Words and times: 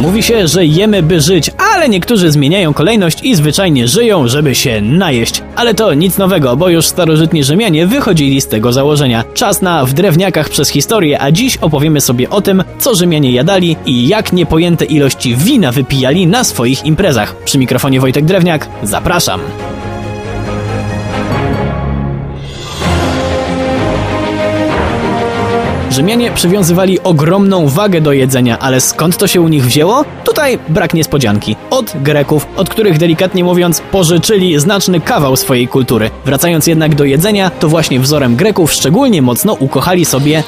Mówi 0.00 0.22
się, 0.22 0.48
że 0.48 0.64
jemy 0.64 1.02
by 1.02 1.20
żyć, 1.20 1.50
ale 1.74 1.88
niektórzy 1.88 2.30
zmieniają 2.30 2.74
kolejność 2.74 3.22
i 3.22 3.34
zwyczajnie 3.34 3.88
żyją, 3.88 4.28
żeby 4.28 4.54
się 4.54 4.80
najeść. 4.80 5.42
Ale 5.56 5.74
to 5.74 5.94
nic 5.94 6.18
nowego, 6.18 6.56
bo 6.56 6.68
już 6.68 6.86
starożytni 6.86 7.44
Rzymianie 7.44 7.86
wychodzili 7.86 8.40
z 8.40 8.46
tego 8.46 8.72
założenia. 8.72 9.24
Czas 9.34 9.62
na 9.62 9.84
w 9.84 9.92
drewniakach 9.92 10.48
przez 10.48 10.68
historię, 10.68 11.20
a 11.20 11.32
dziś 11.32 11.56
opowiemy 11.56 12.00
sobie 12.00 12.30
o 12.30 12.40
tym, 12.40 12.64
co 12.78 12.94
Rzymianie 12.94 13.32
jadali 13.32 13.76
i 13.86 14.08
jak 14.08 14.32
niepojęte 14.32 14.84
ilości 14.84 15.36
wina 15.36 15.72
wypijali 15.72 16.26
na 16.26 16.44
swoich 16.44 16.84
imprezach. 16.84 17.36
Przy 17.44 17.58
mikrofonie 17.58 18.00
Wojtek 18.00 18.24
Drewniak, 18.24 18.68
zapraszam. 18.82 19.40
Rzymianie 26.00 26.30
przywiązywali 26.30 27.00
ogromną 27.00 27.68
wagę 27.68 28.00
do 28.00 28.12
jedzenia, 28.12 28.58
ale 28.58 28.80
skąd 28.80 29.16
to 29.16 29.26
się 29.26 29.40
u 29.40 29.48
nich 29.48 29.64
wzięło? 29.64 30.04
Tutaj 30.24 30.58
brak 30.68 30.94
niespodzianki. 30.94 31.56
Od 31.70 31.92
Greków, 31.94 32.46
od 32.56 32.68
których 32.68 32.98
delikatnie 32.98 33.44
mówiąc 33.44 33.82
pożyczyli 33.92 34.60
znaczny 34.60 35.00
kawał 35.00 35.36
swojej 35.36 35.68
kultury. 35.68 36.10
Wracając 36.24 36.66
jednak 36.66 36.94
do 36.94 37.04
jedzenia, 37.04 37.50
to 37.50 37.68
właśnie 37.68 38.00
wzorem 38.00 38.36
Greków 38.36 38.72
szczególnie 38.72 39.22
mocno 39.22 39.52
ukochali 39.52 40.04
sobie 40.04 40.42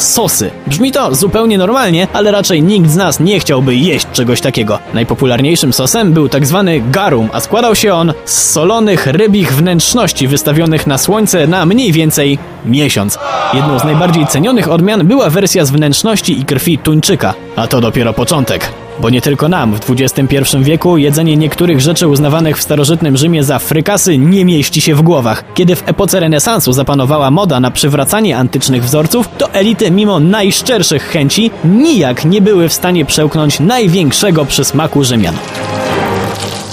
sosy. 0.00 0.50
Brzmi 0.66 0.92
to 0.92 1.14
zupełnie 1.14 1.58
normalnie, 1.58 2.08
ale 2.12 2.30
raczej 2.30 2.62
nikt 2.62 2.90
z 2.90 2.96
nas 2.96 3.20
nie 3.20 3.40
chciałby 3.40 3.74
jeść 3.74 4.06
czegoś 4.12 4.40
takiego. 4.40 4.78
Najpopularniejszym 4.94 5.72
sosem 5.72 6.12
był 6.12 6.28
tak 6.28 6.46
zwany 6.46 6.80
garum, 6.80 7.28
a 7.32 7.40
składał 7.40 7.74
się 7.74 7.94
on 7.94 8.12
z 8.24 8.50
solonych 8.50 9.06
rybich 9.06 9.54
wnętrzności 9.54 10.28
wystawionych 10.28 10.86
na 10.86 10.98
słońce 10.98 11.46
na 11.46 11.66
mniej 11.66 11.92
więcej 11.92 12.38
miesiąc. 12.64 13.18
Jedną 13.54 13.78
z 13.78 13.84
najbardziej 13.84 14.26
cenionych 14.26 14.70
odmian 14.70 15.06
była 15.06 15.30
wersja 15.30 15.64
z 15.64 15.70
wnętrzności 15.70 16.40
i 16.40 16.44
krwi 16.44 16.78
tuńczyka, 16.78 17.34
a 17.56 17.66
to 17.66 17.80
dopiero 17.80 18.12
początek. 18.12 18.72
Bo 19.00 19.10
nie 19.10 19.20
tylko 19.20 19.48
nam 19.48 19.74
w 19.74 19.90
XXI 19.90 20.36
wieku 20.60 20.98
jedzenie 20.98 21.36
niektórych 21.36 21.80
rzeczy 21.80 22.08
uznawanych 22.08 22.58
w 22.58 22.62
starożytnym 22.62 23.16
Rzymie 23.16 23.44
za 23.44 23.58
frykasy 23.58 24.18
nie 24.18 24.44
mieści 24.44 24.80
się 24.80 24.94
w 24.94 25.02
głowach. 25.02 25.44
Kiedy 25.54 25.76
w 25.76 25.88
epoce 25.88 26.20
renesansu 26.20 26.72
zapanowała 26.72 27.30
moda 27.30 27.60
na 27.60 27.70
przywracanie 27.70 28.36
antycznych 28.36 28.84
wzorców, 28.84 29.28
to 29.38 29.52
elity 29.52 29.90
mimo 29.90 30.20
najszczerszych 30.20 31.02
chęci 31.02 31.50
nijak 31.64 32.24
nie 32.24 32.40
były 32.40 32.68
w 32.68 32.72
stanie 32.72 33.04
przełknąć 33.04 33.60
największego 33.60 34.44
przysmaku 34.44 35.04
Rzymian. 35.04 35.34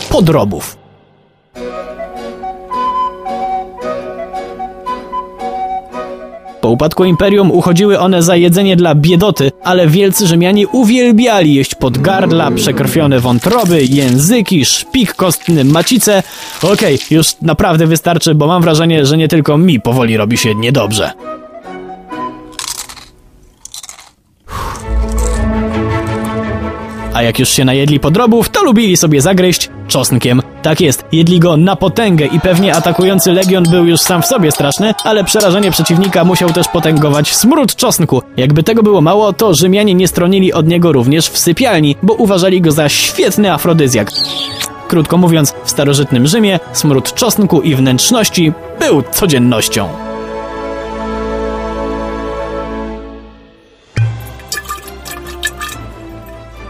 Podrobów. 0.09 0.86
Po 6.67 6.71
upadku 6.71 7.05
imperium 7.05 7.51
uchodziły 7.51 7.99
one 7.99 8.23
za 8.23 8.35
jedzenie 8.35 8.75
dla 8.75 8.95
biedoty, 8.95 9.51
ale 9.63 9.87
wielcy 9.87 10.27
Rzymianie 10.27 10.67
uwielbiali 10.67 11.53
jeść 11.53 11.75
podgardla, 11.75 12.51
przekrwione 12.51 13.19
wątroby, 13.19 13.85
języki, 13.85 14.65
szpik 14.65 15.13
kostny, 15.13 15.63
macice. 15.63 16.23
Okej, 16.63 16.95
okay, 16.95 16.97
już 17.11 17.27
naprawdę 17.41 17.87
wystarczy, 17.87 18.35
bo 18.35 18.47
mam 18.47 18.61
wrażenie, 18.61 19.05
że 19.05 19.17
nie 19.17 19.27
tylko 19.27 19.57
mi 19.57 19.79
powoli 19.79 20.17
robi 20.17 20.37
się 20.37 20.55
niedobrze. 20.55 21.11
A 27.13 27.23
jak 27.23 27.39
już 27.39 27.49
się 27.49 27.65
najedli 27.65 27.99
podrobów, 27.99 28.49
to 28.49 28.63
lubili 28.63 28.97
sobie 28.97 29.21
zagryźć 29.21 29.69
czosnkiem. 29.87 30.41
Tak 30.61 30.81
jest, 30.81 31.05
jedli 31.11 31.39
go 31.39 31.57
na 31.57 31.75
potęgę 31.75 32.25
i 32.25 32.39
pewnie 32.39 32.75
atakujący 32.75 33.31
legion 33.31 33.63
był 33.63 33.85
już 33.85 34.01
sam 34.01 34.21
w 34.21 34.25
sobie 34.25 34.51
straszny, 34.51 34.93
ale 35.03 35.23
przerażenie 35.23 35.71
przeciwnika 35.71 36.23
musiał 36.23 36.49
też 36.49 36.67
potęgować 36.67 37.35
smród 37.35 37.75
czosnku. 37.75 38.21
Jakby 38.37 38.63
tego 38.63 38.83
było 38.83 39.01
mało, 39.01 39.33
to 39.33 39.53
Rzymianie 39.53 39.93
nie 39.93 40.07
stronili 40.07 40.53
od 40.53 40.67
niego 40.67 40.91
również 40.91 41.27
w 41.29 41.37
sypialni, 41.37 41.95
bo 42.03 42.13
uważali 42.13 42.61
go 42.61 42.71
za 42.71 42.89
świetny 42.89 43.53
afrodyzjak. 43.53 44.11
Krótko 44.87 45.17
mówiąc, 45.17 45.53
w 45.63 45.69
starożytnym 45.69 46.27
Rzymie 46.27 46.59
smród 46.73 47.13
czosnku 47.13 47.61
i 47.61 47.75
wnętrzności 47.75 48.53
był 48.79 49.03
codziennością. 49.11 49.89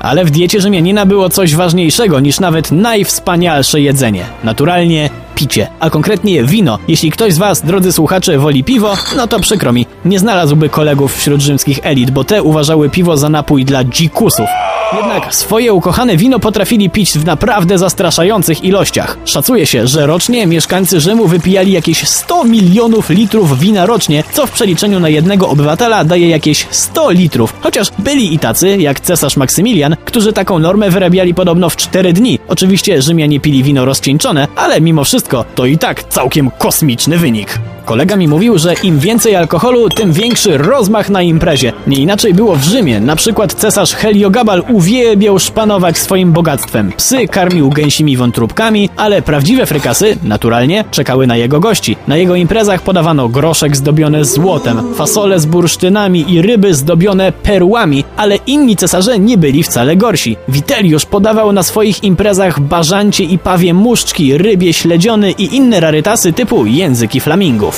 Ale 0.07 0.25
w 0.25 0.31
diecie 0.31 0.61
Rzymianina 0.61 1.05
było 1.05 1.29
coś 1.29 1.55
ważniejszego 1.55 2.19
niż 2.19 2.39
nawet 2.39 2.71
najwspanialsze 2.71 3.81
jedzenie. 3.81 4.25
Naturalnie 4.43 5.09
picie, 5.35 5.67
a 5.79 5.89
konkretnie 5.89 6.43
wino. 6.43 6.79
Jeśli 6.87 7.11
ktoś 7.11 7.33
z 7.33 7.37
Was, 7.37 7.61
drodzy 7.61 7.91
słuchacze, 7.91 8.37
woli 8.37 8.63
piwo, 8.63 8.93
no 9.17 9.27
to 9.27 9.39
przykro 9.39 9.73
mi, 9.73 9.85
nie 10.05 10.19
znalazłby 10.19 10.69
kolegów 10.69 11.17
wśród 11.17 11.41
rzymskich 11.41 11.79
elit, 11.83 12.11
bo 12.11 12.23
te 12.23 12.43
uważały 12.43 12.89
piwo 12.89 13.17
za 13.17 13.29
napój 13.29 13.65
dla 13.65 13.83
dzikusów. 13.83 14.47
Jednak 14.93 15.35
swoje 15.35 15.73
ukochane 15.73 16.17
wino 16.17 16.39
potrafili 16.39 16.89
pić 16.89 17.11
w 17.17 17.25
naprawdę 17.25 17.77
zastraszających 17.77 18.63
ilościach. 18.63 19.17
Szacuje 19.25 19.65
się, 19.65 19.87
że 19.87 20.07
rocznie 20.07 20.47
mieszkańcy 20.47 20.99
Rzymu 20.99 21.27
wypijali 21.27 21.71
jakieś 21.71 22.07
100 22.07 22.43
milionów 22.43 23.09
litrów 23.09 23.59
wina 23.59 23.85
rocznie, 23.85 24.23
co 24.31 24.47
w 24.47 24.51
przeliczeniu 24.51 24.99
na 24.99 25.09
jednego 25.09 25.49
obywatela 25.49 26.03
daje 26.03 26.29
jakieś 26.29 26.67
100 26.71 27.11
litrów. 27.11 27.53
Chociaż 27.61 27.87
byli 27.99 28.33
i 28.33 28.39
tacy, 28.39 28.77
jak 28.77 28.99
cesarz 28.99 29.37
Maksymilian, 29.37 29.95
którzy 30.05 30.33
taką 30.33 30.59
normę 30.59 30.89
wyrabiali 30.89 31.33
podobno 31.33 31.69
w 31.69 31.75
4 31.75 32.13
dni. 32.13 32.39
Oczywiście 32.47 33.01
Rzymianie 33.01 33.39
pili 33.39 33.63
wino 33.63 33.85
rozcieńczone, 33.85 34.47
ale 34.55 34.81
mimo 34.81 35.03
wszystko 35.03 35.45
to 35.55 35.65
i 35.65 35.77
tak 35.77 36.03
całkiem 36.03 36.51
kosmiczny 36.51 37.17
wynik. 37.17 37.59
Kolega 37.87 38.15
mi 38.15 38.27
mówił, 38.27 38.57
że 38.57 38.73
im 38.83 38.99
więcej 38.99 39.35
alkoholu, 39.35 39.89
tym 39.89 40.13
większy 40.13 40.57
rozmach 40.57 41.09
na 41.09 41.21
imprezie. 41.21 41.73
Nie 41.87 41.97
inaczej 41.97 42.33
było 42.33 42.55
w 42.55 42.63
Rzymie. 42.63 42.99
Na 42.99 43.15
przykład 43.15 43.53
cesarz 43.53 43.93
Heliogabal 43.93 44.63
uwielbiał 44.69 45.39
szpanować 45.39 45.97
swoim 45.97 46.31
bogactwem. 46.31 46.91
Psy 46.97 47.27
karmił 47.27 47.69
gęsimi 47.69 48.17
wątróbkami, 48.17 48.89
ale 48.97 49.21
prawdziwe 49.21 49.65
frykasy, 49.65 50.17
naturalnie, 50.23 50.85
czekały 50.91 51.27
na 51.27 51.37
jego 51.37 51.59
gości. 51.59 51.95
Na 52.07 52.17
jego 52.17 52.35
imprezach 52.35 52.81
podawano 52.81 53.29
groszek 53.29 53.77
zdobiony 53.77 54.25
złotem, 54.25 54.93
fasole 54.95 55.39
z 55.39 55.45
bursztynami 55.45 56.33
i 56.33 56.41
ryby 56.41 56.73
zdobione 56.73 57.31
perłami, 57.31 58.03
ale 58.17 58.35
inni 58.35 58.75
cesarze 58.75 59.19
nie 59.19 59.37
byli 59.37 59.63
wcale 59.63 59.95
gorsi. 59.95 60.37
Witeliusz 60.47 61.05
podawał 61.05 61.51
na 61.51 61.63
swoich 61.63 62.03
imprezach 62.03 62.59
bażancie 62.59 63.23
i 63.23 63.37
pawie 63.37 63.73
muszczki, 63.73 64.37
rybie 64.37 64.73
śledziony 64.73 65.31
i 65.31 65.55
inne 65.55 65.79
rarytasy 65.79 66.33
typu 66.33 66.65
języki 66.65 67.19
flamingów. 67.19 67.76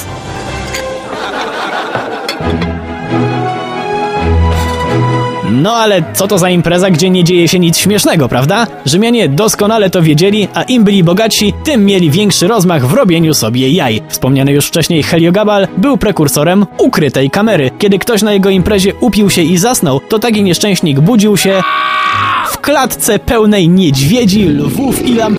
No 5.52 5.74
ale 5.74 6.04
co 6.14 6.28
to 6.28 6.38
za 6.38 6.50
impreza, 6.50 6.90
gdzie 6.90 7.10
nie 7.10 7.24
dzieje 7.24 7.48
się 7.48 7.60
nic 7.60 7.78
śmiesznego, 7.78 8.30
prawda? 8.30 8.68
Rzymianie 8.86 9.30
doskonale 9.30 9.90
to 9.90 10.02
wiedzieli, 10.02 10.48
a 10.54 10.64
im 10.64 10.84
byli 10.84 11.04
bogatsi, 11.04 11.54
tym 11.64 11.86
mieli 11.86 12.12
większy 12.12 12.48
rozmach 12.48 12.88
w 12.88 12.94
robieniu 12.94 13.34
sobie 13.34 13.70
jaj. 13.70 14.02
Wspomniany 14.08 14.52
już 14.52 14.66
wcześniej 14.66 15.04
Heliogabal 15.04 15.68
był 15.78 15.98
prekursorem 15.98 16.66
ukrytej 16.78 17.30
kamery. 17.30 17.72
Kiedy 17.80 18.00
ktoś 18.00 18.22
na 18.22 18.34
jego 18.34 18.50
imprezie 18.50 18.94
upił 18.96 19.30
się 19.30 19.42
i 19.42 19.58
zasnął, 19.58 20.00
to 20.00 20.20
taki 20.20 20.44
nieszczęśnik 20.44 21.00
budził 21.00 21.38
się 21.38 21.62
w 22.50 22.58
klatce 22.58 23.20
pełnej 23.20 23.70
niedźwiedzi, 23.70 24.46
lwów 24.46 25.06
i 25.06 25.14
lamp 25.14 25.28